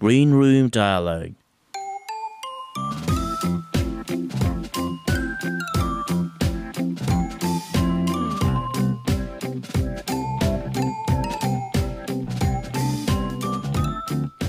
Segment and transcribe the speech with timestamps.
[0.00, 1.34] Green Room Dialogue.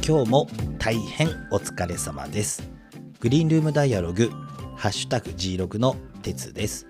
[0.06, 0.48] 今日も
[0.80, 2.68] 大変お疲れ様です。
[3.20, 4.32] グリーンルームダイアログ
[4.76, 6.88] ハッシュタグ G6 の鉄です。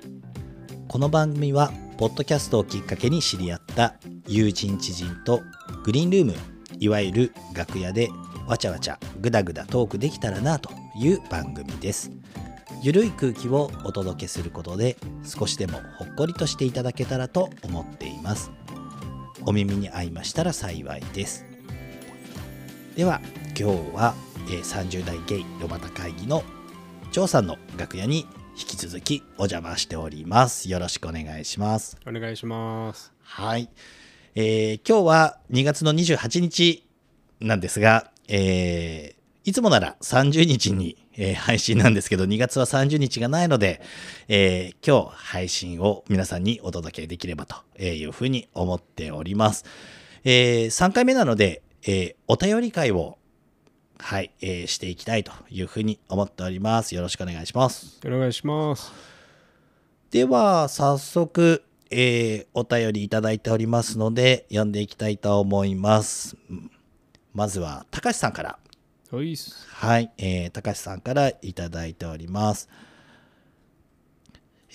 [0.87, 3.95] この番組はポッドキャストをきっかけに知り合った
[4.27, 5.41] 友人知人と
[5.83, 6.33] グリーンルーム
[6.79, 8.09] いわゆる楽屋で
[8.47, 12.11] わちゃわちゃぐだぐだトークできたらなという番組です。
[12.81, 18.51] ゆるい空気をお届けすることで少しでもほっこりとしていただけたらと思っています。
[19.45, 21.45] お耳に合いましたら幸いです。
[22.95, 23.21] では
[23.57, 24.15] 今日は、
[24.47, 26.43] えー30代ゲイロバタ会議の
[27.11, 30.69] 張さんの楽屋に引き続きお邪魔しております。
[30.69, 31.97] よろしくお願いします。
[32.05, 33.13] お願いします。
[33.21, 33.69] はい、
[34.35, 36.85] えー今日は2月の28日
[37.39, 43.81] なんですが、えーいつもなら30日に、えー配信なんですけど2月は30日がないので、
[44.29, 49.65] えー今日配信を皆さんにお届けできればというふうに思っております、
[50.23, 53.17] えー3回目なので、えーお便り会を
[53.99, 56.95] はい、えーしていきたいというふうに思っております。
[56.95, 57.99] よろしくお願いします。
[58.05, 58.91] お願いします。
[60.11, 66.37] では早速、えーお便りいただいておりますので読んでいきたいと思います。
[66.49, 66.71] うん
[67.33, 68.59] まずはたかしさんから。
[69.11, 69.35] はい。
[69.71, 72.69] はい、えー、たかしさんからいただいております。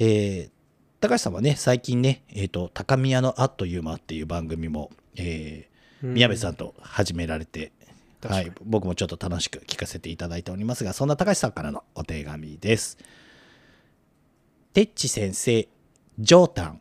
[0.00, 0.50] えー、
[1.00, 7.72] たかしさんはね最近ねえっ、と高宮のあっという間っていう番組も、えー、宮部さんと始められて、
[8.22, 12.98] はい、僕もちょっと楽しく聞かせていただいておりますがそんな高橋さんからのお手紙です。
[14.72, 15.68] てっち先生、
[16.18, 16.80] ジョータン、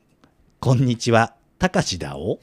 [0.60, 2.40] こんにちは、たかしだお？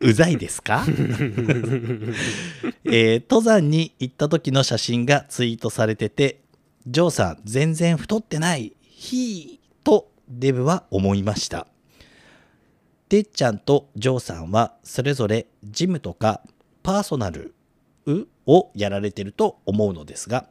[0.00, 0.84] うざいですか、
[2.84, 6.40] えー登山に行った時の写真がツイートされてて、
[6.86, 11.66] ジョーさん全然太ってない、ひーとデブは思いました。
[13.08, 16.42] てっちゃんとジョーさんはそれぞれジムとか
[16.82, 17.54] パーソナル
[18.46, 20.46] をやられてると思うのですが、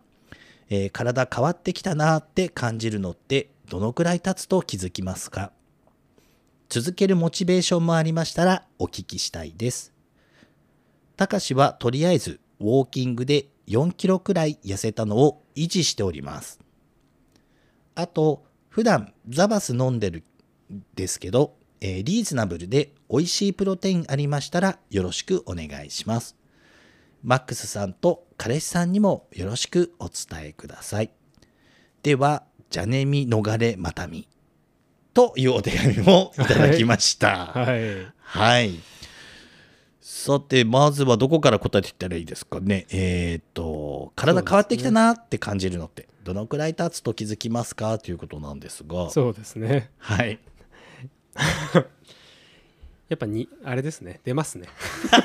[0.70, 5.52] えー体変わってきたなって感じるのってどのくらい経つと気づきますか？
[6.74, 9.94] 続けるモチベーションもありましたらお聞きしたいです。
[11.16, 16.60] たかしはとりあえずウォーキングで4キロくらい痩せたのを維持しております。
[17.94, 20.24] あと、普段ザバス飲んでる
[20.74, 26.36] んですけど、えーリーズナブルで美味しいプロテインありましたらよろしくお願いします。
[27.22, 31.12] マックスさんと彼氏さんにもよろしくお伝えください。
[32.02, 34.28] では、じゃねみ逃れまたみ。
[35.14, 37.48] というお手紙もいただきました。
[37.48, 38.08] はい。
[38.22, 38.80] はい。
[40.02, 42.88] さて、まずはどこから答えていったらいいですかね。
[42.92, 49.10] えーっと、体変わってきたなって感じるのって、どのくらい経つと気づきますかということなんですが。
[49.12, 49.92] そうですね。
[50.00, 50.40] はい。
[53.10, 54.22] やっぱに、あれですね。
[54.24, 54.68] 出ますね。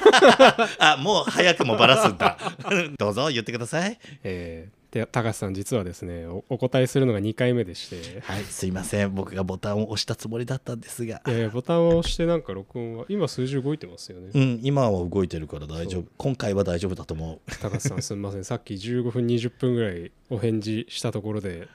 [0.78, 2.36] あ、もう早くもバラすんだ。
[2.98, 3.98] どうぞ言ってください。
[4.22, 9.14] えーで、高橋さん、実はですねお、お答えするのが2回目でして、はい、すいません。
[9.14, 11.30] 僕がボタンを押したつもりだったんですがい。
[11.30, 14.38] やいや、ボタンを押してなんか録音は、今数字動いてますよねう。
[14.38, 16.04] ん、今は動いてるから大丈そ夫。
[16.16, 17.50] 今回は大丈夫だと思う。
[17.60, 18.44] 高橋さん、すみません。
[18.44, 21.68] さっき15分、20分ぐらいお返事したところで、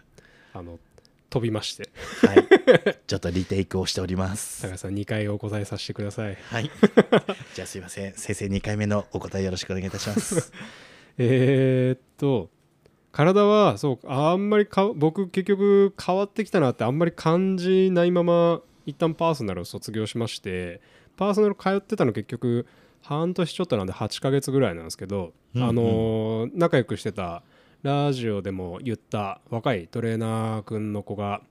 [0.53, 0.79] あの、
[1.29, 1.90] 飛びまして、
[2.25, 2.47] はい。
[3.06, 4.72] ちょっとリテイクをしております高。
[4.72, 6.35] 橋さん、2回お答えさせてください。
[6.35, 6.72] はい。
[7.53, 8.13] じゃあすいません。
[8.13, 10.52] 先生2回目のお答えよろしくお願いいたします。
[11.19, 12.50] えーっと
[13.13, 20.81] 体はそうあんまりか僕結局変わってきたなってあんまり感じないまま一旦パーソナルを卒業しまして
[21.16, 22.66] パーソナル通ってたの結局
[23.02, 25.69] 半年ちょっとなんで8ヶ月ぐらいなんですけど、うんうん。
[25.69, 27.44] あのー仲良くしてた
[27.84, 31.41] ラジオでも言った若いトレーナーくんの子が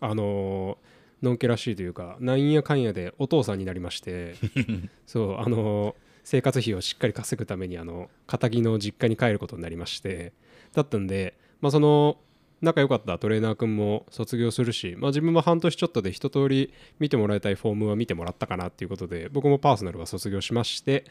[0.00, 4.34] あのーのんけらしいというかなんやかんやでお父さんになりまして
[5.06, 5.94] そうあの
[6.24, 10.32] 生活費をしっかり稼ぐためにあの片木の実家に帰ることになりまして
[10.74, 12.18] だったんで、まあ、その
[12.60, 21.04] 仲良かったトレーナー君も卒業するし、まあ、自分も半年ちょっとで一通り見てもらいたいフォームは見てもらったかなっていうことで僕もパーソナルは卒業しまして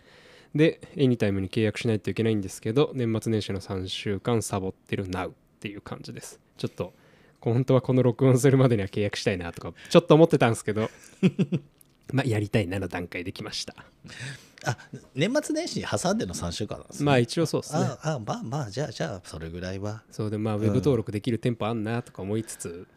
[0.56, 6.40] でエニタイムに契約しないといけないんですけど年末年始の3週間サボってる Now っていう感じです。
[6.58, 6.94] ちょっと
[7.42, 10.90] 本当はこの録音するまでには契約したいなとかちょっと思ってたんですけど
[12.14, 13.76] まあやりたいなの段階できました
[14.66, 14.78] あ、
[15.16, 17.06] 年末年始に挟んでの3週間なんですね。
[17.06, 20.04] まあ一応そうですねああ、まあまあ、じゃあ、じゃあ、それぐらいは。
[20.12, 22.88] そうでまあウェブ登録できる店舗あんなとか思いつつ、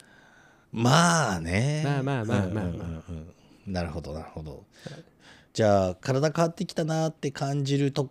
[0.72, 1.82] まあね。
[1.84, 4.64] まあまあまあまあまあうんうんうんうんなるほど、なるほど。
[5.54, 8.10] じゃあ、体変わってきたなって感じると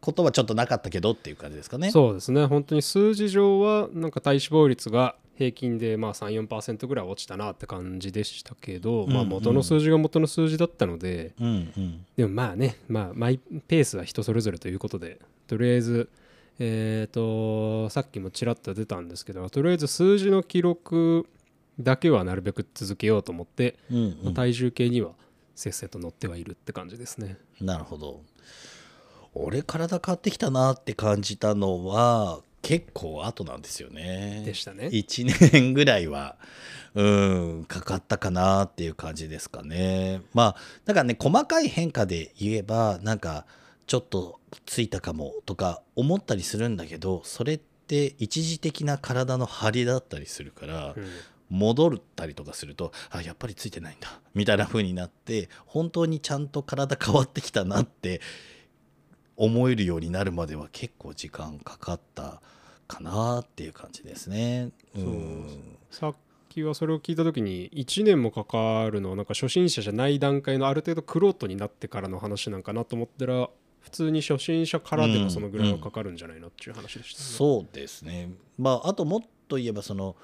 [0.00, 1.90] ことはちょっとなかったけどっていう感じですかね。
[1.90, 11.32] そうですね本当に数字上はなんか体脂肪率が平均でまあ34%ぐらい落ちたなって感じでしたけど、まあうん元の数字が元の数字だったので、
[12.16, 16.10] でもまあね、まあ、マイペースは人それぞれということでとりあえず
[16.58, 21.28] えっ、とさっきもちらっと出たんですけどとりあえず数字の記録
[21.78, 25.12] だけはなるべく続けようと思って、うんうん体重計には
[25.54, 27.36] せっせと乗ってはいるって感じですね。
[27.60, 28.22] なるほど。
[29.34, 34.42] 俺体変わってきたなって感じたのは結構後なんですよね。
[34.44, 36.36] でしたね1年ぐらいは
[36.94, 40.22] うんかかったかなっていう感じですかね。
[40.34, 43.46] まあだからね細かい変化で言えばなんか
[43.86, 51.06] ちょっとついたかもとか思ったりするんだけどそれって一時的な体の張りだったりするから、うん
[51.50, 58.20] 戻ったりとかするとあやっぱりついてないんだみたいな風になって本当にちゃんと体変わってきたなって
[59.38, 62.42] 思えるようになるまでは結構時間かかった
[62.88, 64.70] かなっていう感じですね。
[64.96, 66.14] うんさっ
[66.48, 73.48] きはそれを聞いた時に1年もかかるのはなんか初心者じゃない段階のある程度クロートになってからの話なんかなと思ったら
[73.80, 77.26] 普通に初心者からでもそのぐらいはかかるんじゃないのっていう話でしたね。
[77.26, 78.30] そうですね。
[78.58, 80.16] まああともっと言えばその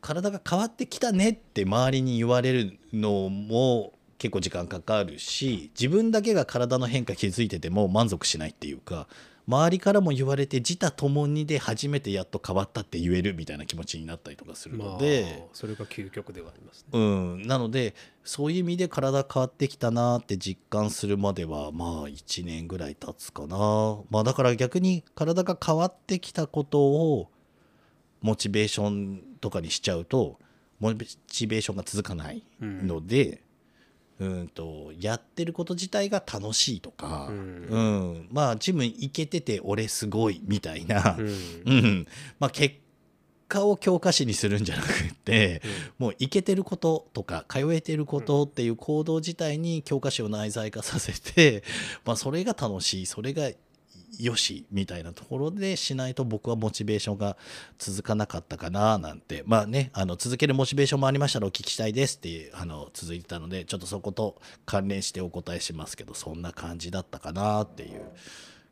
[0.00, 9.08] 体が変わってきたねって周りに言われるのも結構時間かかるし自分だけが体の変化気づいてても満足しないっていうか
[9.48, 16.86] 周りからも言われて自他ともにで初めてやっと変わったって言えるみたいな気持ちになったりとかするまあので、それが究極ではありますね。
[16.92, 23.56] うん、なのでそういう意味で体変わってきたなって実感するまではまあ1年ぐらい経つかな、
[24.08, 27.28] まあ、だから逆に体が変わってきたことを
[28.20, 30.38] モチベーションとかにしちゃうと
[30.78, 30.94] モ
[31.26, 33.42] チベーションが続かないので、
[34.22, 38.12] うん、とやってること自体が楽しいとか、ううん。
[38.14, 41.26] んまあジム行けてて俺すごいみたいな、うん。
[41.26, 42.06] うん、
[42.38, 42.76] まあ結
[43.48, 45.60] 果を教科書にするんじゃなくって、
[45.98, 51.64] もういけてることとか通えてることっていう行動自体に教科書を内在化させて、
[52.04, 53.50] まあそれが楽しいそれが
[54.18, 57.36] よしみたいなところでしないと僕はモチベーションが
[57.78, 59.42] 続かなかったかななんて。
[59.46, 68.02] まあねあの続けるモチベーションもありましたらお聞きしたいですっていうあの続いてたのでちょっとそこと関連してお答えしますけどそんな感じだったかなっていう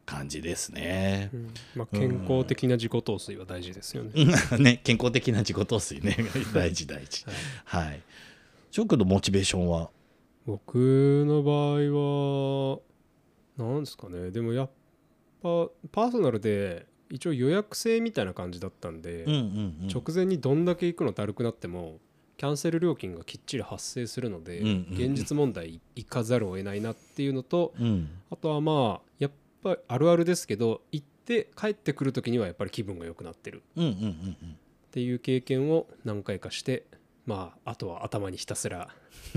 [0.06, 1.30] 感じですね。
[1.32, 1.54] うん。
[1.76, 4.10] まあ、健康的な自己陶酔は大事ですよね。
[4.14, 6.16] う んね、健康的な自己陶酔ね。
[6.52, 7.24] 大事大事。
[7.64, 7.86] はい。
[7.86, 8.02] はい。
[8.72, 9.90] 翔くんのモチベーションは？
[10.46, 12.80] 僕の場合は
[13.56, 14.30] なんですかね。
[14.30, 14.72] でもやっぱ
[15.40, 19.24] パーソナルで一応予約制みたいな感じだったんで、
[19.92, 21.98] 直前にどんだけ行くのだるくなっても
[22.36, 28.08] キャンセル料金がきっちり発生するので、現実問題行かざるを得ないなっていうのとうん。
[28.30, 29.30] あとはまあやっ
[29.62, 33.62] ぱりあるあるですけど行って帰ってくる時にはやっぱり気分が良くなってる。
[33.76, 36.84] っていう経験を何回かして
[37.26, 38.88] まああとは頭にひたすら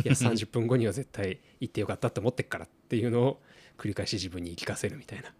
[0.03, 3.41] いや 30分後には絶対行ってよかったって思ってっからっていうのを
[3.77, 5.33] 繰り返し自分に言い聞かせるみたいな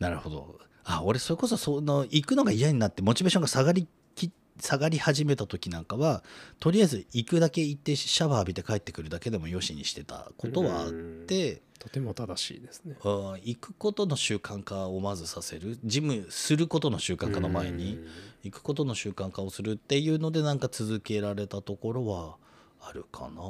[0.00, 0.58] なるほど。
[0.84, 3.86] あ俺それこそその行くのが嫌になってモチベーションが下がり
[4.16, 6.24] き下がり始めた時なんかは
[6.58, 12.96] とりあえず行くだけ行ってシャワー浴びて帰ってくるだけでもよしにしてたことはあってとても正しいですね。
[13.02, 15.78] 行くことの習慣化をまずさせる。
[15.82, 17.98] ジムすることの習慣化の前に
[18.42, 22.36] 行くことの習慣化をするっていうのでなんか続けられたところは
[22.82, 23.42] あるかな。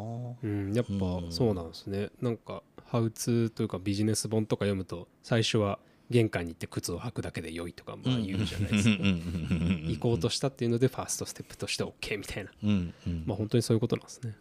[0.45, 1.33] うんやっぱうん。
[1.33, 2.11] そうなんですね。
[2.21, 5.81] なんかハウツーというかビジネス本とか読むと最初は
[6.11, 9.03] 玄関に行って靴を履くだけで良いとかまあ言うじゃないですか。
[9.03, 12.51] 行こうとしたっていうのでファーストステップとして OK みたいな。
[12.63, 12.95] うん。
[13.07, 13.23] うん。
[13.27, 14.35] まあ本当にそういうことなんですね。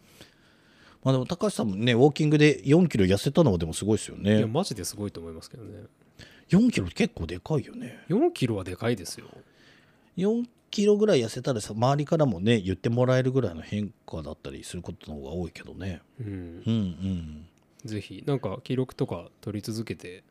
[1.04, 5.84] まあでも高橋さんもねウォーキングで4キロ痩せたのはでもすごいですよいやねマジですごいと思いますけどね。
[6.50, 8.00] 4キロ結構でかいよね。
[8.08, 9.26] 4キロはでかいですよ。
[10.16, 16.00] 4キロぐらい痩せたらさ周りからもね言ってもらえるぐらいの変化だったりすることの方が多いけどね。
[16.20, 16.26] うん。
[16.26, 17.46] うんうん。
[17.84, 20.22] ぜひなんか記録とか取り続けて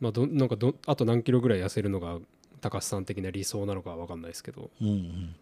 [0.00, 2.18] まあどなんかどあと何キロぐらい痩せるのが
[2.60, 4.70] 高橋さん的な理想なのかは分かんないですけど。
[4.80, 5.34] うんうん。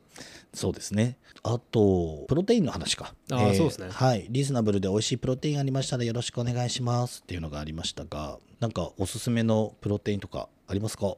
[0.53, 1.17] そうですね。
[1.45, 3.15] あとプロテインの話か。
[3.31, 3.89] あーそうですね。
[3.91, 4.27] はい。
[4.31, 11.17] リーズナブルで美味しいプロテインありましたらよろしくお願いしますっていうのがありましたがなんかおすすめのプロテインとかありますか？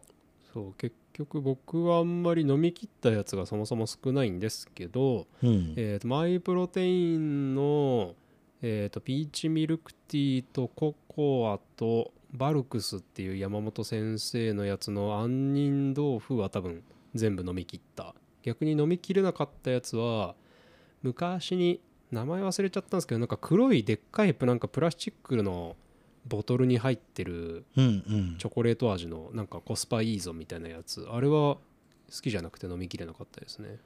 [0.52, 5.74] そう結局僕はあんまり飲み切ったやつがそもそも少ないんですけど、うん。
[5.76, 8.14] えーとマイプロテインの、
[8.60, 16.82] えーとピーチミルクティーとココアとバルクスっていう山本先生のやつの杏仁豆腐は多分
[17.14, 18.14] 全部飲み切った。
[18.42, 20.34] 逆に飲みきれなかったやつは
[21.02, 25.76] 昔に名前忘れちゃったんですけどなんか黒いでっかいプなんかプラスチックの
[26.26, 31.06] ボトルに入ってるチョコレート味のなんかコスパいいぞみたいなやつ。
[31.10, 31.60] あれは好
[32.22, 33.78] きじゃなくて飲みきれなかったですね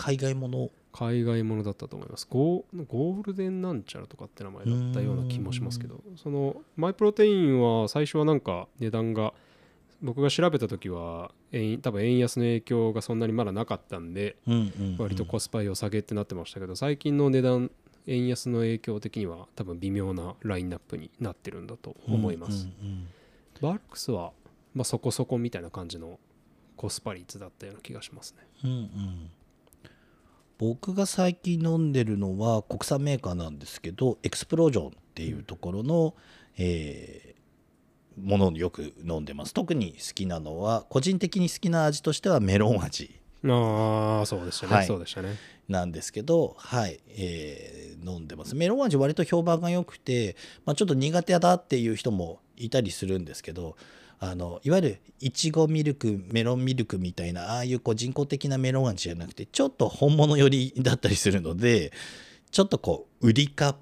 [0.00, 2.26] 海外もの海外ものだったと思います。
[2.28, 6.00] ゴーゴールデンなんちゃらとかって名前だったような気もしますけど。
[6.16, 9.34] そのマイプロテインは最初はなんか値段が
[10.02, 14.36] 僕が調べた時は円多分円安の影響がそんなにまだなかったんで
[14.98, 17.70] 割とコスパ良さげってなってましたけど最近の値段
[18.06, 22.66] 円安の影響的には多分微妙なラインナップになってるんだと思います、
[23.60, 24.32] バルクスは、
[24.74, 26.18] まあ、そこそこみたいな感じの
[26.76, 28.38] コスパ率だったような気がしますね。
[28.64, 29.30] うんうん
[30.60, 36.14] 僕が最近飲んでるのは国産メーカーなんですけどエクスプロージョンっていうところの、
[36.58, 37.30] えー
[38.20, 39.54] ものをよく飲んでます。
[39.54, 43.18] 特に好きなのは個人的に好きな味としてはメロン味。
[43.48, 44.86] ああそうでしたね、はい。
[44.86, 45.36] そうでしたね。
[45.68, 48.54] なんですけどはい、えー飲んでます。
[48.54, 50.36] メロン味割と評判が良くて、
[50.66, 53.76] まあ、ちょっと苦手だっていう人もいたりするんですけど
[54.20, 61.92] あのいわゆるいちごミルクメロンミルクみたいなああいうこう人工的なメロン味じゃなくてちょっと本物寄りだったりするので
[62.50, 63.76] ちょっとこうウリ科っ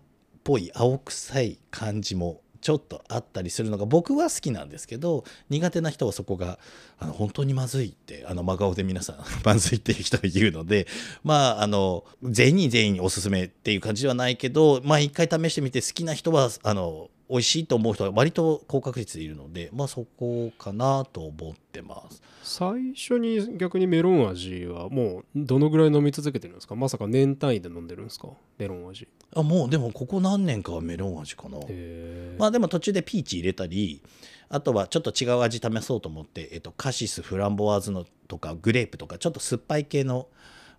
[0.45, 6.59] ぽい青臭い感じもちょっとあったりするのが僕は好きなんですけど苦手な人はそこが
[6.99, 10.87] あの本当にまずいってあの真顔で皆さん まずいっていう人が言うので
[11.25, 22.23] まああの全員全員おすすめっていう感じではないけどまあ一回試してみて好きな人はあの美味しいと思う人は割と高確率でいるのでまあそこかなと思ってます。
[22.43, 26.75] 最初に逆にメロン味はもうどのぐらい飲み続けてるんですか？
[26.75, 28.29] まさか年単位で飲んでるんですか？
[28.57, 31.59] メロン味へあもうでもここ何年かはメロン味かな。
[31.69, 34.03] えまあでも途中でピーチ入れたり
[34.49, 40.29] あとはちょっと違う味試そうと思って、えっと、カシスフランボワーズのとかグレープとかちょっと酸っぱい系の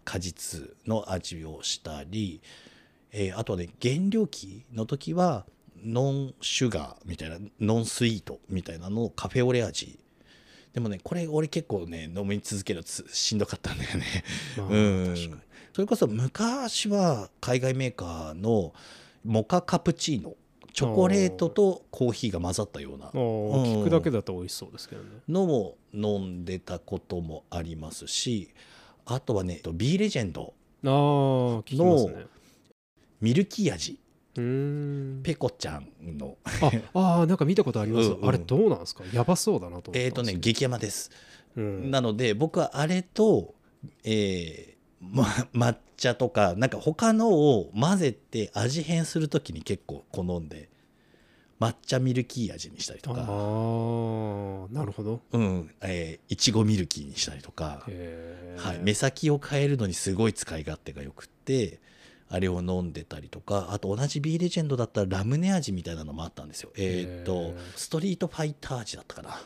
[0.04, 2.42] 果実の味をしたり、
[3.12, 5.46] えーあとね原料期の時は
[5.84, 10.00] ノンシュガーみたいなノンスイートみたいなのをカフェオレ味。
[10.74, 14.06] でもねこれ俺結構ね飲み続けるのつしんどかったんだよね。
[14.58, 15.16] まあうん。
[15.74, 18.74] それこそ昔は海外メーカーの
[19.24, 20.36] モカカプチーノ
[20.74, 23.08] チョコレートとコーヒーが混ざったような。
[23.08, 25.10] あー聞くだけだと美味しそうですけどね。
[25.28, 28.54] のも飲んでたこともありますし
[29.06, 30.54] あとはね B レジェンド
[30.86, 30.90] ああ
[31.62, 32.26] 聞きますね。
[33.22, 34.00] ミルキー味
[35.24, 36.38] ペコちゃんの。
[36.46, 38.30] ああーなんか見たことあります、うんうん。
[38.30, 39.04] あれどうなんですか？
[39.14, 41.12] やばそうだなと思ってえっとね激甘です。
[41.58, 43.56] うん、なので僕はあれと、
[44.04, 50.70] えーま、抹茶とかなんか他のを混ぜて味変する時に結構好んで
[51.60, 55.22] 抹茶ミルキー味にしたりとああかなるほど。
[55.32, 55.72] うん。
[55.82, 57.84] えーいちごミルキーにしたりとか、
[58.58, 61.80] はい、目先を変えるのにすごい使い勝手がよくって
[62.30, 66.72] あれを飲んでたりとかあと同じ B レジェンドだったらラムネ味みたいなのもあったんですよ。
[66.78, 69.42] えーっーストリートファイター味だったかな。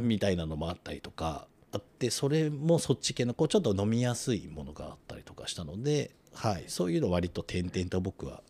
[0.00, 8.42] みたいなのもあったりとかあってそれもそっち系のこうちょっと飲みやすいものがあったりとかしたので、はい、そういうの割と点々と僕は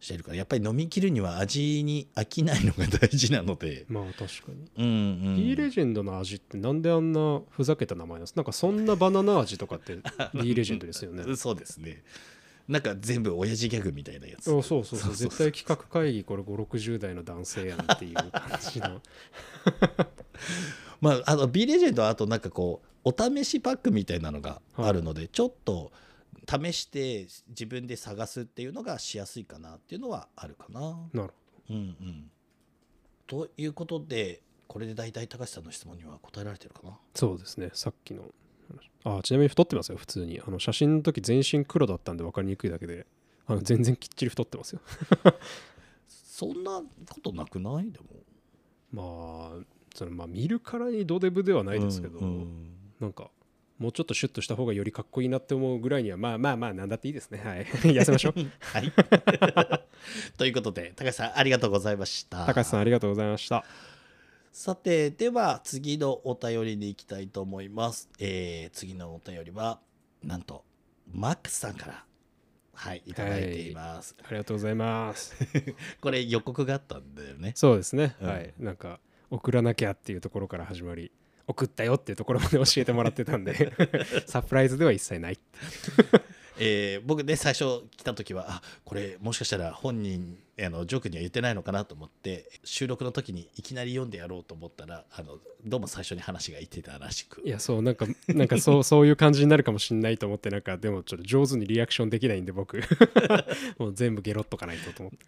[0.00, 3.84] してるからやっぱり飲み切るには味に飽きないのが大事なので。
[3.88, 4.70] まあ確かに。
[4.76, 9.98] うんうん、B レジェンドの味ってなんであんなふざけた名前なんですかなんかそんなバナナ味とかって
[10.34, 12.02] B レジェンドですよねそうですね
[12.68, 14.44] なんか全部親父ギャグみたいなやつ。
[14.44, 14.98] そうそうそう。
[14.98, 19.00] そう絶対企画会議これ560代の男性やんっていう感じの。
[21.00, 25.92] まあ、あの B レジェンドはあとなんかこうお試しパックみたいなのがあるので、ちょっと
[26.46, 30.98] 試して自分で探すっていうのがしやすいかなっていうのはあるかな。
[31.14, 31.32] なる
[31.70, 32.30] うんうん、
[33.26, 36.98] ということでこれで大体高橋さんの質問には答えられてるかな？
[37.14, 37.70] そうですね。
[37.72, 38.22] さっきの。
[38.22, 38.28] 話
[39.04, 40.40] あちなみに太ってますよ普通に。
[40.46, 43.06] あの写真の時全身黒だったんで分かりにくいだけで。
[43.46, 44.80] あの全然きっちり太ってますよ。
[46.08, 47.90] そんなことなくない？
[47.90, 48.06] でも。
[48.92, 49.02] ま
[49.60, 52.70] あそのまあ見るからにドデブではないですけど、うんうん。
[53.00, 53.30] なんか
[53.78, 57.38] もうちょっとシュッとした方がよりかっこいいなって思うぐらいにはまあまあまあなんだっていいですね。
[57.38, 57.64] はい。
[57.94, 58.34] 痩せましょう。
[58.60, 58.92] はい。
[60.36, 62.44] ということで高橋さんありがとうございました。
[62.46, 63.64] 高橋さんありがとうございました
[64.60, 69.78] さてでは次のお便りに行きたいと思います、えー次のお便りは
[70.24, 70.64] なんと
[71.14, 72.04] マックスさんから
[72.74, 75.36] はいいただいています、ありがとうございます。
[76.02, 77.52] これ予告があったんだよね。
[77.54, 78.28] そうですね、うん。
[78.28, 78.52] はい。
[78.58, 78.98] なんか
[79.30, 81.12] 送らなきゃっていうところから始まり
[81.46, 83.72] 送ったよっていうところまで教えてもらってたんで
[84.26, 85.38] サプライズでは一切ない
[86.60, 97.42] えー僕ね最初来た時はあこれもしかしたら本人あのジョークには言ってないのかなと思って収録の時にいきなり読んでやろうと思ったらあのどうも最初に話が言ってたらしく。
[97.44, 102.80] いやそうなんかなんかそう そういう感じになるかもしんないと思ってなんかでもちょっと上手にリアクションできないんで僕。
[103.78, 105.26] もう全部ゲロっとかないとと思って。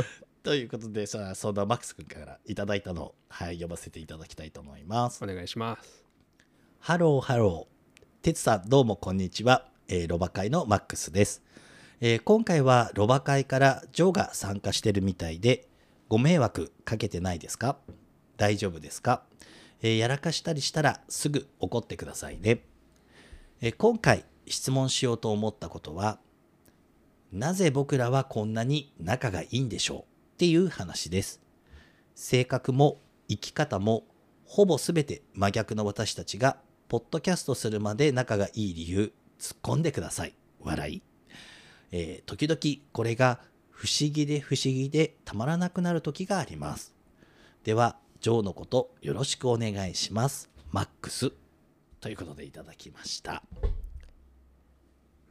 [0.42, 5.22] ということでさそんなマックス君からいただいたのを、はい、読ませていただきたいと思います。
[5.22, 6.04] お願いします。
[6.78, 8.22] ハローハロー。
[8.22, 9.69] てつさんどうもこんにちは。
[9.92, 11.42] えーロバ会のマックスです。
[12.00, 15.68] えー今回はロバ会からジョーが参加してるみたいで、
[16.08, 17.76] ご迷惑かけてないですか？
[18.36, 19.24] 大丈夫ですか、
[19.82, 22.60] えーやらかしたりしたらすぐ怒ってくださいね。
[23.60, 26.20] え今回質問しようと思ったことは、
[27.32, 30.02] なぜ僕らはこんなに仲がいいんでしょうっ
[30.36, 31.40] ていう話です。
[32.14, 34.04] 性格も生き方も
[34.44, 40.34] ほぼ全て真逆の私たちがポッドキャストするまで仲がいい理由突っ込んでください。
[40.60, 41.02] 笑い、
[41.90, 46.94] えー時々これが不思議で不思議でたまらなくなる時があります。
[47.64, 50.50] ではジョーのことよろしくお願いします。
[50.70, 51.32] マックス。
[52.00, 53.42] ということでいただきました。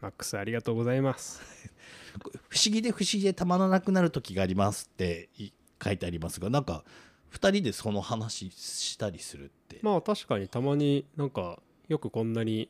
[0.02, 1.42] マックスありがとうございます。
[2.50, 5.52] 不思議で不思議でたまらなくなる時がありますってい
[5.84, 6.84] 書いてありますがなんか
[7.32, 12.70] 2人でその話したりするって、まあ確かにたまになんかよくこんなに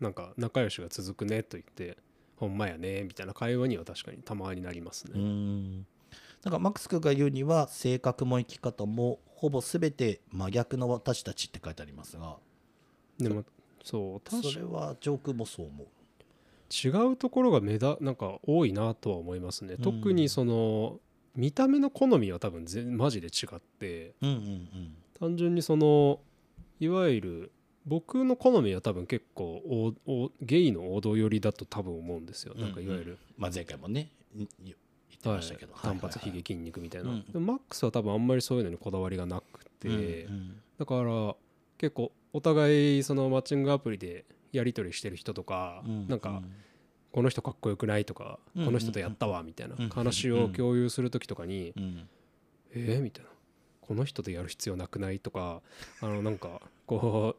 [0.00, 1.96] なんか仲良しが続くねと言って
[2.36, 5.86] ほんまやねみたいな会話には確かにたまになりますうね、ん。
[6.44, 12.36] なんかマックス君が言うには性格も生き方もほぼ全て真逆の私たちって書いてありますが。
[13.18, 13.44] でも
[13.82, 15.86] そう確かそれはジョークもそう思う。
[16.70, 19.82] 違うところが目立なんか多いなとは思いますね、うん。
[19.82, 20.98] 特にその
[21.34, 24.14] 見た目の好みは多分ぜマジで違って。
[24.20, 24.94] うんうん。
[25.18, 26.20] 単純にその
[26.80, 27.52] いわゆる
[27.86, 34.48] 僕の好みは多分結構おおゲイの王道寄りだと多分思うんですよ、なんかいわゆる、まあ、前回もね言っ
[35.22, 37.24] てはいましたけど、単発ひげ筋肉みたいな、うん。
[37.24, 40.60] でもマックスは多分あんまりそういうのにこだわりがなくて、うんうん。
[40.78, 41.34] だから
[41.78, 46.42] 結構お互いそのマッチングアプリでやり取りしてる人とか、うんなんか
[47.12, 49.88] この人かっこよくないとか、うんこの人とやったわみたいなうん。
[49.88, 52.08] 話を共有する時とかに、うん。
[52.74, 53.30] えー、みたいな
[53.86, 55.20] この人でやる必要なくない？
[55.20, 55.62] とか
[56.00, 57.36] あのなんかこ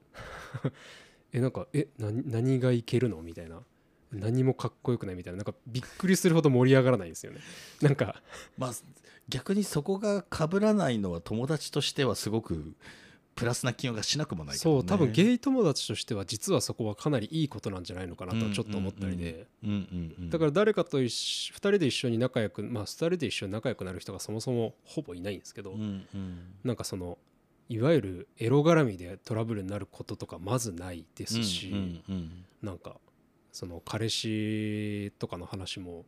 [0.64, 0.72] う
[1.34, 3.22] えなんかえ何何がいけるの？
[3.22, 3.62] みたいな。
[4.14, 5.38] 何もかっこよくないみたいな。
[5.38, 7.42] なんかびっくりするほど盛り上がらないんですよね。
[7.82, 8.22] なんか
[8.58, 8.72] まあ
[9.28, 12.74] 逆にそこが被らないのは友達としてはすごく
[13.38, 26.40] プラスな気がしなくもないけど、ね、そう多分ゲイ友達としては実はそこはかなりいいことなんじゃないのかなとはちょっと思ったりで、うんうんうんだから誰かと一緒2人で一緒に仲良くまあ2人で一緒に仲良くなる人がそもそもほぼいないんですけど、うんうん。
[26.64, 27.18] なんかその
[27.70, 32.46] いわゆるエロ絡みでトラブルになることとかまずないですし、うんうん。
[32.62, 32.98] なんか
[33.52, 36.06] その彼氏とかの話も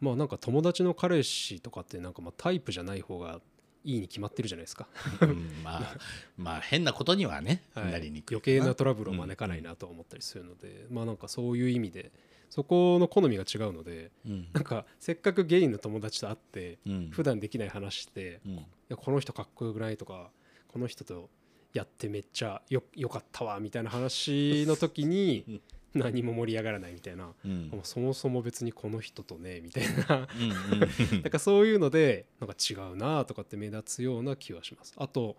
[0.00, 3.40] まあなんか友達の彼氏とかってなんかまあタイプじゃない方が
[3.86, 4.88] いいに決まってるじゃないですか、
[5.22, 5.96] うんうんまあ
[6.36, 7.92] まあ変なことにはね、はい。
[7.92, 12.10] なりにくい余計なトラブルを招かないなと思ったりするので、まあなんかそういう意味で
[12.50, 14.48] そこの好みが違うのでうん。
[14.52, 17.08] なんかせっかくゲイの友達と会ってうん。
[17.12, 18.66] 普段できない話して、いうん。
[18.88, 20.30] やこの人かっこよくないとか
[20.68, 21.30] この人と
[21.72, 25.60] やってめっちゃよよかったわみたいな話の時に
[25.94, 27.70] 何も盛り上がらないみたいな、うん。
[27.82, 30.28] そもそも別にこの人とねみたいな。
[31.12, 34.94] なんかそういうのでなんか違うなとかって目立つような気はします。
[34.96, 35.36] あと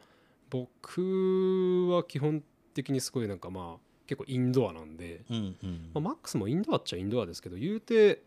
[0.49, 5.91] 僕は基本的にすごいなんかまあ結構インドアなんで、うんうん。
[5.93, 8.23] まあ、マックスもインドアっちゃインドアですけど言うて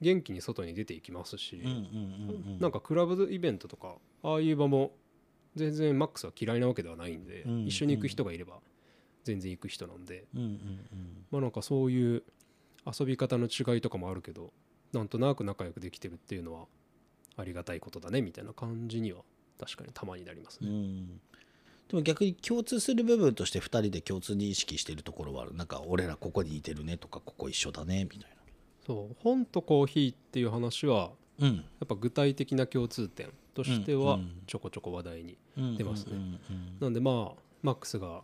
[0.00, 1.78] 元気に外に出ていきますし、うんうんう
[2.56, 4.92] んなんかクラブイベントとかああいう場も
[5.56, 7.66] 全然マックスは嫌いなわけではないんで、うん。
[7.66, 8.60] 一緒に行く人がいれば
[9.24, 10.58] 全然行く人なんで、うんうん
[11.30, 12.22] まあなんかそういう
[12.86, 14.52] 遊び方の違いとかもあるけど
[14.92, 16.66] なんとなく仲良くできてるっていうのは
[17.36, 19.22] ありがたいことだねみたいな感じには
[19.58, 20.78] 確かにたまになりますうんうね。
[20.78, 21.06] ん。
[21.88, 25.54] でも逆に共通する部分として2人で共通認識しているところはある。
[25.54, 28.30] なんか俺らここに似てるねとかここ一緒だねみたい
[28.86, 29.16] そう。
[29.22, 31.56] 本とコーヒーっていう話はなうん。
[31.56, 36.18] やっぱ具体的な共通点としてはちょこちょこ話題にうん出ますねうん。
[36.18, 36.40] うん
[36.80, 38.22] なんでまあマックスが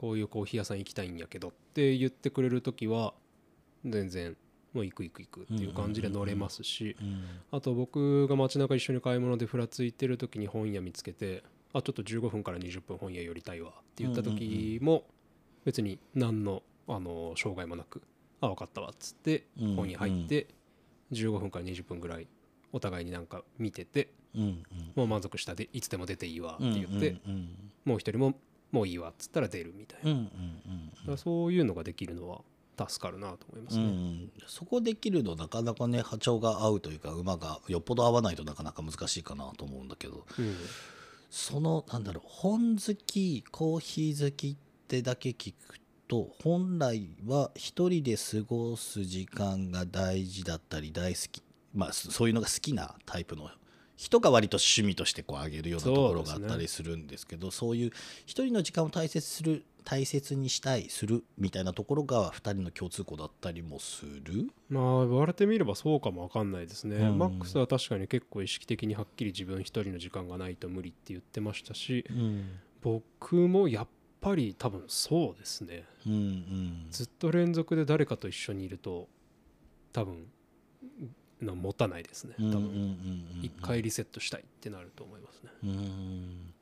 [0.00, 3.12] こういうコーヒー屋さん行きたいんやけどって言ってくれる時は
[3.84, 4.34] 全然
[4.72, 11.42] もう行く行く行くっていう感じで乗れますしうんあと僕が街中一緒に買い物でふらついてる時に本屋見つけて
[11.74, 15.04] あちょっと15分から20分本屋寄りたいわって言った時も
[15.66, 18.00] 別に何のあの障害もなく
[18.40, 20.46] あ分かったわっつってうん本屋入って
[21.12, 22.26] 15分から20分ぐらい
[22.72, 24.08] お互いになんか見てて
[24.94, 27.48] もう満足したでいつでも出ていいわってうん言ってうん。
[27.84, 28.34] もう一人も
[28.72, 30.10] もういいわっつったら出るみたいな。
[30.10, 32.42] うんうんだからそういうのができるのは
[32.88, 33.92] 助かるなと思いますうんうね。
[34.24, 34.32] ん。
[34.46, 40.24] そこできるのなかなかね波長が合うというか馬がよっぽど合わないとなかなか難しいかなと思うんだけど。
[40.38, 40.54] うん
[41.32, 44.56] そのなんだろう本好きコーヒー好きっ
[44.88, 45.78] てだけ聞く
[46.08, 51.42] と本来は一人で過ごす時間が大事だったり大好き。
[51.72, 53.48] まあそそういうのが好きなタイプの
[54.00, 57.90] 人が割と趣味としてこう上げるようなところがあったりするんですけどそういう
[58.24, 64.50] 一人の時間を大切する大切にしたいするみたいなところが2人の共通項だったりもする？
[64.70, 67.18] まあ言われてみればそうかもわかんないですね、うん。
[67.18, 72.58] マックスは確かに結構意識的にはっきり自分一人の時間がないと無理って言ってましたしうん。
[72.80, 73.88] 僕もやっ
[74.22, 75.84] ぱり多分そうですね。
[76.06, 76.86] うんうん。
[76.90, 79.08] ずっと連続で誰かと一緒にいると
[79.92, 80.24] 多分
[81.40, 85.50] な持たないですね多分うん一回リセットしたいってなると思いますね。
[85.64, 86.54] うん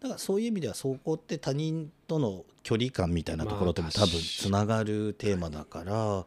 [0.00, 6.24] だからそういう意味ではそこって他人との距離感みたいなところともまあ多分つながるテーマだから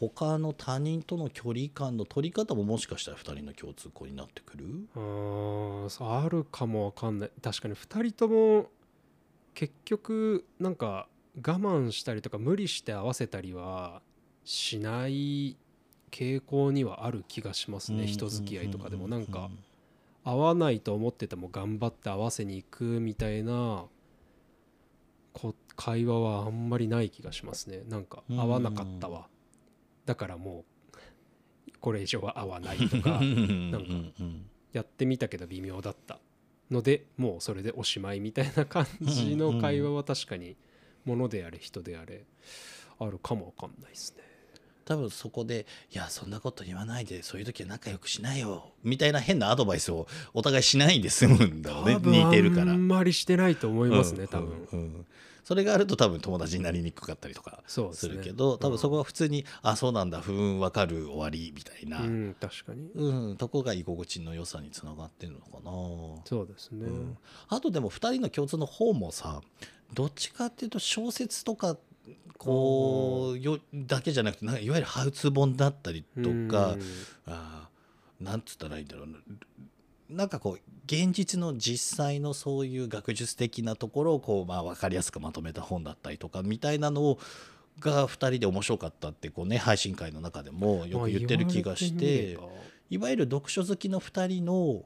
[0.00, 4.88] 他の他人との距離感の取り方ももしかしたら2人の共通項になってくる？
[4.96, 7.30] ああるかもわかんない。
[7.42, 8.70] 確かに2人とも
[9.54, 14.00] 結局なんか我慢したりとか無理して合わせたりは
[14.44, 15.56] しない
[16.12, 19.08] 傾向にはある気がしますね人付き合いとかでも。
[19.08, 19.50] なんか
[20.24, 23.86] 合わないと思ってても頑張って合わせに行くみたいな
[25.32, 27.82] こ会話はあんまりない気がしますね。
[27.88, 29.26] なんかうん合わなかったわ。
[30.06, 30.64] だからも
[31.66, 34.22] うこれ以上は合わないとか なんか
[34.72, 36.20] やってみたけど微妙だった。
[36.70, 40.56] のでもうそれでおしまいみたいな感じの会話は確かに
[41.04, 42.24] 物であれ人であれ
[42.98, 44.31] あるかもわかんないですね。
[44.92, 54.68] 多分そこで「いやそんなこと言わないでそういう時は仲良くしないよ」みたいな変なアドバイスをお互いしないで済むんだろうね似てるからあんまりしてないと思いますね、うん多分。
[54.72, 55.06] うんうん
[55.44, 63.36] それがあると多分友達になりにくかったりとかするけど、多分そこは、は普通に「あそうなんだふんわかる終わり」みたいな、ううんん、確かに。
[63.36, 65.72] とこが居心地の良さにつながってるのかな。
[66.26, 66.86] そうですね。
[66.86, 69.42] うんあとでも2人の共通の方もさ
[69.92, 71.76] どっちかっていうと小説とか
[72.38, 76.76] こうよだけじゃなくてなんかいわゆるハウツー本だったりとか、
[77.26, 79.18] あーなんつったらいいんだろうな
[80.10, 87.18] なんかこう現実の実際のそういう学術的なところをこう、まあ、分かりやすくまとめた本だったりとかみたいなのを
[87.80, 92.38] が2人で面白かったってこう、ね、配信会の中でもよく言ってる気がして。
[92.90, 94.82] いわゆる読書好きの2人の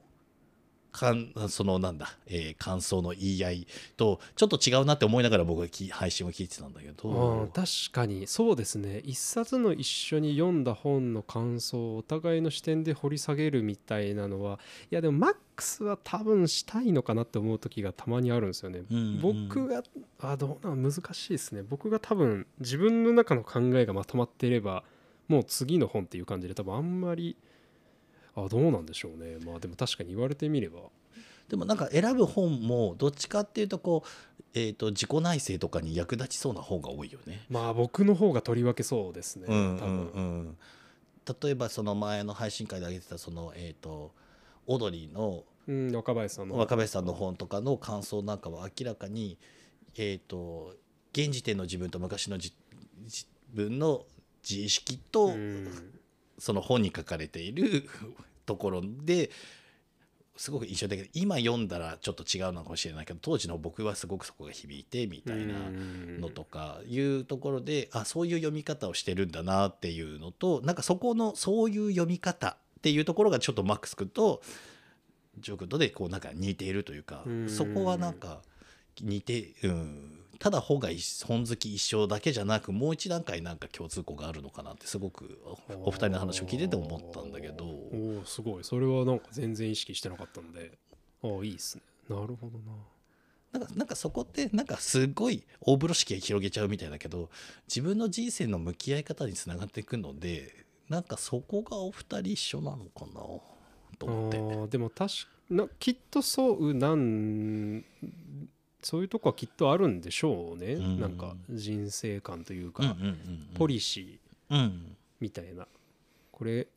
[0.96, 9.00] かんそのなんだ、えー感想の言い合いとちょっと違うなって思いながら僕はき配信を聞いてたんだけあどー確かにそうですね。
[9.04, 14.58] 一冊の一緒に読んだ本の感想をお互いの視点で掘り下げるみたいなのは
[14.90, 19.20] いやでもマックスは多分したいのかなって思う時がたまにあるんですよね、うんうん。
[19.20, 19.82] 僕が
[20.20, 21.62] あどうなん難しいですね。
[21.62, 24.82] 僕が多分自分の中の考えがまとまっていれば
[25.28, 27.36] もう次の本っていう感じで多分あんまり
[28.36, 29.38] あどうなんでしょうね。
[29.44, 30.80] まあでも確かに言われてみれば。
[31.48, 37.44] でもなんか選ぶ本もどっちかっていうとこう、えー、と自己内省とかに役立ちそうな方が多いよね。
[37.48, 40.22] まあ僕の方がとりわけそうですね、うん多分、うん。
[40.22, 40.58] うん
[41.42, 44.12] 例えばその前の配信会で挙げてたそのえっ、と
[44.66, 46.56] オードリーのうん、若林さんの。
[46.56, 49.38] 若林さんの本とかの感想なんかは明らかに、
[49.96, 50.74] えー、と
[51.12, 52.54] 現時点の自分と昔のじ
[53.02, 54.04] 自分の
[54.48, 55.68] 自意識と、うん
[56.38, 57.88] その本に書かれている
[58.46, 59.30] ところで
[60.36, 65.54] すごく印象的で今読んだらちょっと違うのかもしれないけど当時の僕はすごくそこが響いてみたいな
[66.20, 74.42] のとかいうところであそういう読み方をしてるんだなっていうのとなんかそこのそういう読み方っていうところがちょっとマックス君と
[75.38, 77.48] ジョー君とでこうなんか似ているというかうん。
[77.48, 78.42] そこはなんか
[79.00, 87.64] 似て、うん、ただ本が一本好き一緒だけじゃなくもう一段階なんか共通項があるのかなってすごくおお二人の話を聞いてて思ったんだけど。
[87.64, 90.78] おおすごいそれはなんか全然意識してなかったので
[91.22, 92.72] ああいいですねなるほどな
[93.52, 97.30] なんかなんかそこってなんかすごい大風呂敷が広げちゃうみたいだけど
[97.68, 103.20] 自分の人生の向き合い方につながっていくのでなんかそこがお二人一緒なのかな
[103.98, 104.38] と思って。
[104.78, 107.84] でも確かなきっとそうなん
[108.86, 111.00] そういうとこはきっとあるんでしょうね、うん。
[111.00, 113.48] なんか人生観というか、うんうんうんうん。
[113.54, 115.66] ポリシーうんみたいな。
[116.30, 116.68] これ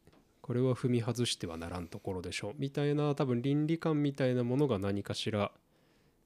[0.42, 2.54] これは踏み外してはならんところでしょう。
[2.58, 5.52] みたいな多分倫理観みたいなものが何かしら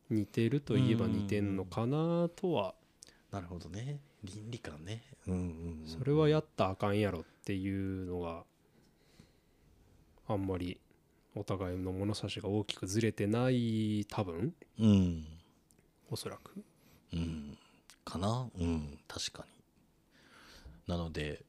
[0.10, 2.76] 似てるといえば似てんのかなとは。
[3.30, 4.00] なるほどね。
[4.24, 5.04] 倫理観ね。
[5.28, 5.44] うんうんう
[5.84, 5.86] ん。
[5.86, 8.46] それはやったらあかんやろっていうのが
[10.30, 10.80] あんまり
[11.36, 14.54] お互いの物差しが大きくずれてない多分。
[14.80, 15.26] うん
[16.14, 16.64] おそらく。
[17.14, 17.58] うん。
[18.06, 18.50] かな？
[18.58, 18.98] うん。
[19.08, 19.46] 確か
[20.88, 20.94] に。
[20.94, 21.44] なので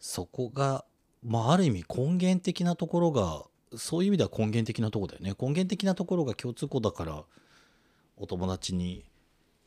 [0.00, 0.84] そこが
[1.22, 3.44] まあある意味根源的なところが
[3.76, 5.34] そういう意味では根源的なとこだよね。
[5.38, 7.24] 根源的なところが共通項だから
[8.16, 9.04] お友達に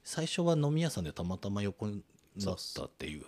[0.03, 2.01] 最初は飲み屋さんでたまたま横に
[2.37, 3.23] なったっていう。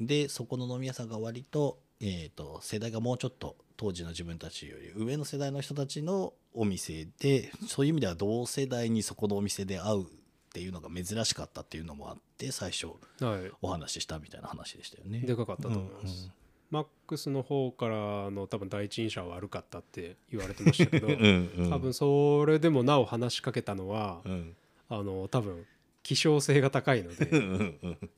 [0.00, 10.06] でそこの飲み屋さんが割と,、えー、と世代がもうちょっと当時の自分たちより上の世代の人たちのお店でそういう意味では同世代にそこのお店で会う
[10.54, 13.50] っていうのが珍しかったっていうのもあって最初はい。
[13.60, 15.18] お話ししたみたいな話でしたよね。
[15.18, 16.30] でかかったと思います、
[16.70, 21.70] マックスの方からの多分第一印象は悪かったって言われてましたけど うんうんうん。
[21.70, 24.56] 多分それでもなお話しかけたのは、うん。
[24.88, 25.66] あの多分
[26.04, 28.10] 希少性が高いのでうんうんうん。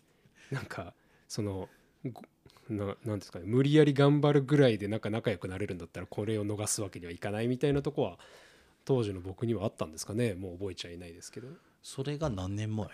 [0.51, 0.93] なんか
[1.29, 1.71] その
[2.05, 2.21] ご
[2.69, 8.19] ななんですかね無理やり頑張るぐらいでなんか仲良くなれるんだったらこれを逃すわけにはいかないみたいなとこは
[8.85, 10.35] 当時の僕にはあったんですかね。
[10.35, 11.49] もう覚えちゃいないですけど
[11.89, 12.89] それが何年前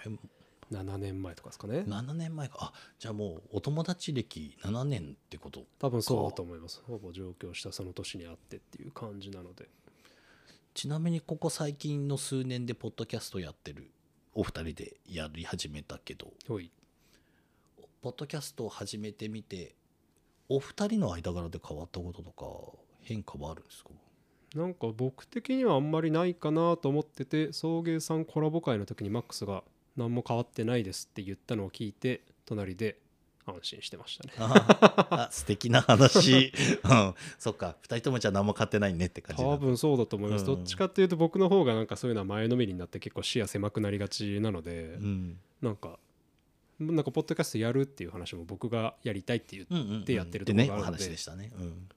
[0.71, 2.57] ？7年前とかですかね ?7 年前か。
[2.61, 5.65] あじゃあもうお友達歴7年ってこと？
[5.79, 6.83] 多分そうだと思います。
[6.87, 9.71] ほぼ上京したその年にあってっていう感じなので。
[10.75, 13.91] ちなみにここ最近の数年でポッドキャストやってる
[14.35, 16.31] お二人でやり始めたけど。
[16.47, 16.71] ほい。
[18.03, 19.75] ポッドキャストを始めてみて
[20.51, 22.45] お二人の間柄で変わったこととか
[23.01, 23.91] 変化はあるんですか？
[24.55, 29.63] なんか僕的にはあんまりないかなと思ってて送迎さんコラボ会の時にマックスが
[29.97, 32.99] 何も変わってないですって言ったのを聞いて隣で
[33.47, 35.29] 安心してましたね。
[35.31, 36.53] 素敵な話、
[36.85, 37.77] うん、そっか。
[37.83, 40.47] 二人ともじゃあ何も買ってないねって感じ多分そうだと思います、うん。
[40.47, 45.39] どっちかっていうと僕の方がなんかそういうのは前のめりになって結構視野狭くなりがちなので、うん。
[45.61, 45.99] なんか
[46.79, 51.89] なんかポッドキャストやるっていう話も僕がやりたいっていううんうんうんでやってるところがあるので話でしたね、うん。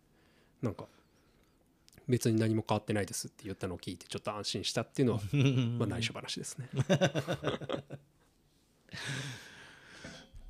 [0.62, 0.88] なんか
[2.08, 5.20] 別に何も変わってないですって言ったのを聞いてちょっと安心したっていうのは
[5.80, 6.70] まあ内緒話ですね。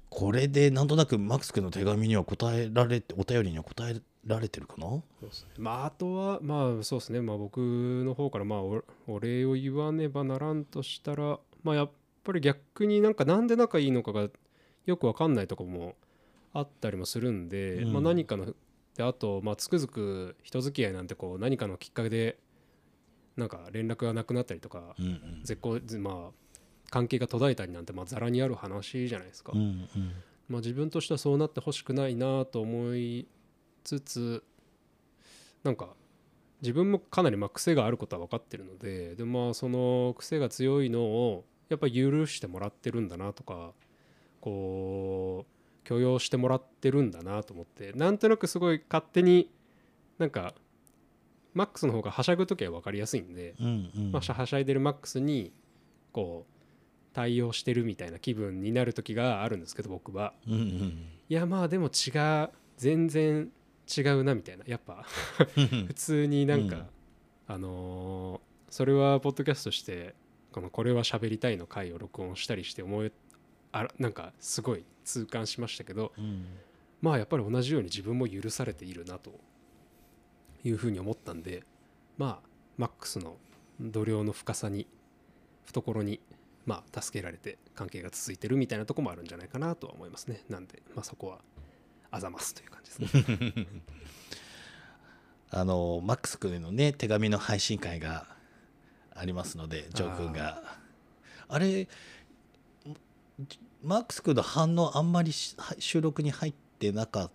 [0.09, 4.87] これでなんとなくマックス君の手紙には答えられてお便りには答えられてるかな？
[4.87, 5.49] そうですね。
[5.57, 7.21] まああとはまあそうですね。
[7.21, 11.91] まあ僕の方からまあおお礼を言わねばならんとしたらまあやっ
[12.23, 14.29] ぱり逆になんかなんで仲いいのかが
[14.85, 15.95] よくわかんないとこも
[16.53, 17.93] あったりもするんで、うん。
[17.93, 18.53] まあ何かの
[18.95, 22.37] であとまあつくづく人付き合いなんてこう何かのきっかけで
[23.35, 26.45] なんか連絡がなくなったりとか、うんうん絶好まあ
[26.91, 29.51] 関係が途絶えたりなんてまあざらにある話じゃないですか。
[29.53, 30.11] うんうん
[30.47, 33.27] まあ、自分としてはそうなってほしくないなと思い
[33.83, 34.43] つつ
[35.63, 35.89] なんか
[36.61, 43.73] 自分もかなりまあ癖があることは分かってるのででまあその癖が強いのをやっぱり許してもらってるんだなとか
[44.39, 45.54] こう
[45.85, 49.49] 許容してもらってるんだなと思ってなんとなくすごい勝手に
[50.17, 50.53] なんか
[51.53, 54.11] マックスの方がはしゃぐ時は分かりやすいんで、うんうん。
[54.11, 55.53] まあ、はしゃいでるマックスに
[56.11, 56.51] こう
[57.13, 60.33] 対応してるみたいな気分になる時があるんですけど僕は。
[60.47, 61.07] うんうん。
[61.29, 62.11] いやまあでも違
[62.43, 63.49] う全然
[63.97, 64.65] 違うなみたいな。
[64.67, 65.05] やっぱ
[65.87, 66.85] 普通になんか、うん。
[67.47, 70.15] あのーそれはポッドキャストして
[70.51, 73.11] この「これは喋りたい」の回を録音したりして思い
[73.75, 76.45] あらなんかすごい痛感しましたけどうん。
[77.01, 79.31] まあやっぱり同じように自分も許されているなと
[80.63, 81.63] いうふうに思ったんで
[82.17, 83.35] まあマックスの
[83.81, 84.87] 度量の深さに
[85.65, 86.21] 懐に
[86.65, 90.41] まあ助けられて関係が続いてるみたいなとこもあるんじゃないかなとは思いますね。
[90.49, 91.39] なんでまあそこは
[92.11, 93.13] あざますという感じです。
[93.13, 93.67] ね
[95.51, 98.25] あのマックス君へのね手紙の配信会が
[99.13, 100.85] ありますのでジョー君が。
[101.47, 101.87] あれ
[103.83, 107.31] マックス君の反応あんまりし収録に入ってなかっ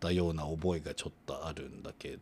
[0.00, 2.18] たような覚えがちょっとあるんだけ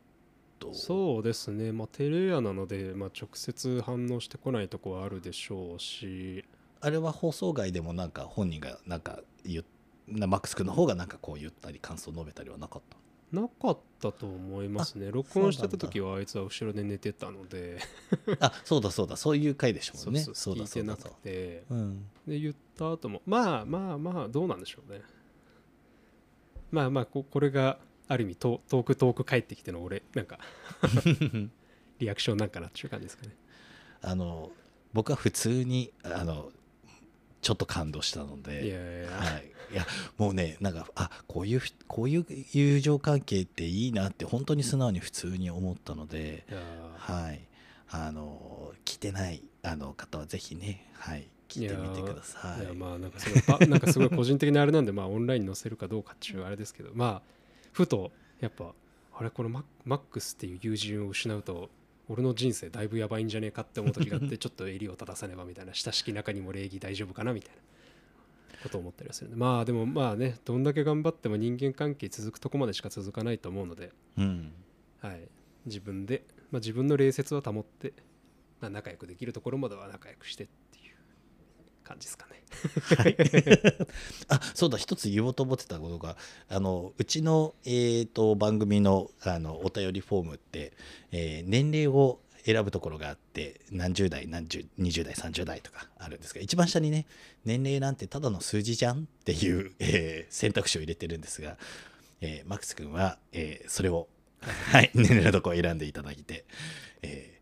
[0.61, 0.73] ど。
[0.73, 1.73] そうですね。
[1.73, 6.45] まあテレアなので、まあ、直接反応してこないとこはあるでしょうし。
[6.81, 9.65] あれは放送外でもなんか本人がなんか言
[10.07, 12.97] マックス君の方がなんかこう言ったり感想を述べたりはなかった？
[13.41, 15.11] なかったと思いますね。
[15.11, 17.79] 録音してた時はあいつは後ろで寝てたので。
[18.39, 19.17] あそうだそうだ。
[19.17, 21.65] そういう回でしょそううねそう聞いてなくそうだて。
[21.69, 22.07] うん。
[22.29, 25.01] で言った後もまあまあまあどうなんでしょうね。
[26.71, 30.39] まあまあここれがある意味トトークトーク帰ってきての俺なんか
[31.99, 33.37] リアクションなんかなっていう感じですかね。
[34.03, 34.51] あの
[34.93, 36.53] 僕は普通にあの
[37.41, 39.11] ちょっと感動したのいでやいや。
[39.11, 39.87] はい、いや
[40.19, 46.45] もうねなんかあこういうふこういう友情関係っていいなって本当に素直に普通に思ったので、
[46.97, 47.41] はい。
[47.97, 52.65] あの聞いてないあの方はぜひねはい聞いてみてください。
[52.65, 57.23] いやまあなんかすごいパなんかすごい個人的なあれなんでまあオンラインに載せるかどうかっていうあれですけどまあ
[57.73, 58.73] ふとやっぱ
[59.17, 61.71] あれこれマッマックスっていう友人を失うと
[62.09, 74.53] 俺の人生だいぶやばいんじゃねえかって思う時があって ちょっと襟を正さねばみたいな親しき中にも礼儀大丈夫かなみたいなことを思ったりはするんでまあでもまあねどんだけ頑張っても人間関係続くとこまでしか続かないと思うので、うん。
[75.01, 75.29] はい、
[75.67, 77.93] 自分で、まあ、自分の礼節は保って、
[78.61, 80.53] まあ、仲良くできるところまでは仲良くしてって
[81.85, 82.43] 感じですかね。
[82.97, 83.17] はい、
[84.29, 86.17] あそうだ一つ言おうと思ってたことが
[86.49, 90.73] あのうちの、えー、と番組のあのお便りフォームって、
[91.13, 97.07] えー年齢を選ぶところがあって何十代何十20代30代とかあるんですが一番下にね
[97.47, 101.57] 年齢なんてただの数字じゃんっていう、えー選択肢を入れてるんですが、
[102.21, 104.09] えーマックス君は、えーそれを、
[104.43, 106.45] はい、年齢のところを選んでいただいて、
[107.03, 107.34] えー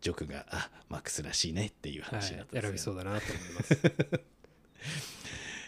[0.00, 3.76] ジョー君があマックスらしいねっていうはい、話になったんですが選びそうだなと思います。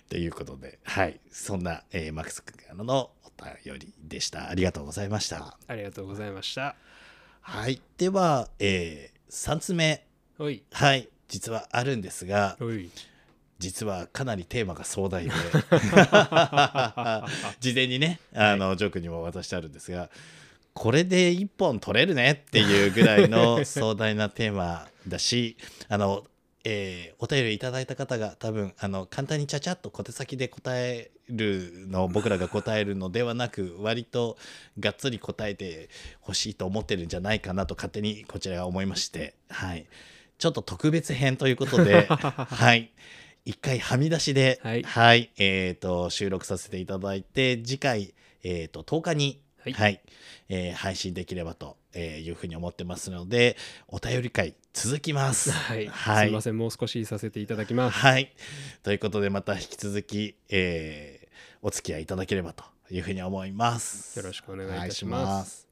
[0.09, 3.31] ということで、はい、そんな、えーマックス君からのお
[3.65, 4.49] 便りでした。
[4.49, 5.57] ありがとうございました。
[5.69, 6.75] ありがとうございました。
[7.41, 10.07] はい、では、え3つ目、
[10.39, 12.59] おい、はい、実はあるんですが。
[13.61, 15.31] 実はかなりテーマが壮大で、
[17.61, 20.09] 事前にね、あの、ジョー君にも渡してあるんですが、
[20.81, 25.59] これで一本取れるねっていうぐらいの壮大なテーマだし、
[25.91, 26.25] あの、
[26.65, 34.39] えーお便りいただいた方が多分あの簡単にちゃちゃっと小手先で答えるのを僕らが答えるのではなく割と
[34.79, 35.91] がっつり答えて
[36.23, 39.85] ほしいと思ってるんじゃないかなと勝手にこちらが思いまして、はい、
[40.39, 42.91] ちょっと特別編ということで、 はい、
[43.45, 45.31] 一回はみ出しで、はい。
[45.37, 50.01] えーと収録させていただいて次回、えー、と10日に、はいはい
[50.49, 53.57] えー配信できればとえーいうふうに思ってますので
[53.89, 55.51] お便り会続きます。
[55.53, 57.99] はい、はいすいません、もう少しさせていただきます。
[57.99, 58.33] はい。
[58.83, 61.21] ということで、また引き続き、えー
[61.63, 64.19] お付き合いいただければというふうに思います。
[64.19, 65.69] よろしくお願いいたします。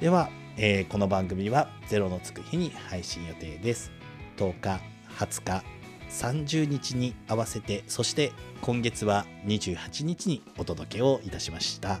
[0.00, 3.90] では、えーこの番組は「ゼロのつく日」に配信予定です。
[4.36, 4.80] 10日、
[5.18, 5.64] 20日、
[6.08, 12.00] 30日に合わせて、そして今月は28日にお届けをいたしました。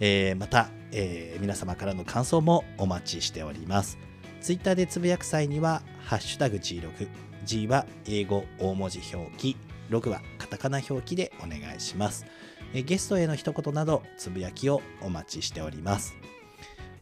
[0.00, 3.98] えーまた、えー皆様からの感想もお待ちしております。
[4.40, 7.08] ツイッターでつぶやく際には、ハッシュタグ G6、
[7.44, 9.56] G は英語大文字表記、
[9.90, 12.24] 6はカタカナ表記でお願いします。
[12.72, 16.14] えゲストへの一言など、つぶやきをお待ちしております。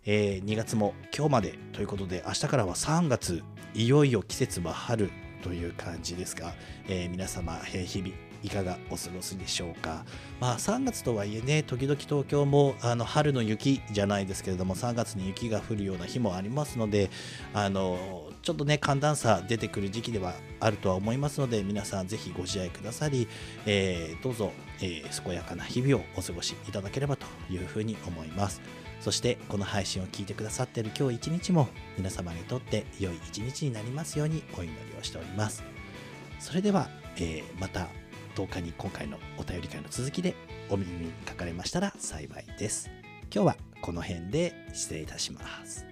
[0.04, 3.42] えー2月も今日までということで、明日からは3月、
[3.74, 5.11] いよいよ季節は春
[5.42, 6.54] という感じですが、
[6.88, 10.05] えー皆様、えー日々いかがお過ごしでしょうか。
[10.40, 17.11] まあ3月とはいえね、時々東京もあの春の雪じゃないですけれども、3月に雪が降るような日もありますので、
[17.55, 23.29] あのちょっとね、寒暖差出てくる時期ではあるとは思いますので、皆さんぜひご自愛くださり、
[23.66, 28.61] えーどうぞ、えー健やかな日々をお過ごしいただければというふうに思います。
[29.01, 35.62] そしてこの配信を聞いてくださっている今日一日も皆様にとって良い一日になりますようにお祈りをしております。
[36.40, 37.88] それでは、えーまた
[38.38, 40.37] 10日に今回のお便り会の続きで
[40.70, 42.88] お耳にかかれましたら幸いです。
[43.35, 45.85] 今日はこの辺で失礼いたします。